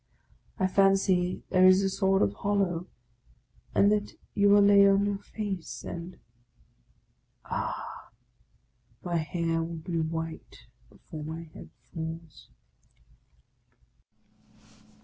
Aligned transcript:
I 0.57 0.65
fancy 0.65 1.43
there 1.51 1.67
is 1.67 1.83
a 1.83 1.89
sort 1.91 2.23
of 2.23 2.33
hollow, 2.33 2.87
and 3.75 3.91
that 3.91 4.13
you 4.33 4.55
are 4.55 4.59
laid 4.59 4.87
on 4.87 5.05
your 5.05 5.19
face, 5.19 5.83
and— 5.83 6.17
Ah, 7.45 8.09
my 9.03 9.17
hair 9.17 9.59
wtli 9.61 9.83
be 9.83 9.99
white 9.99 10.65
before 10.89 11.23
my 11.23 11.43
head 11.53 11.69
falls! 11.93 12.49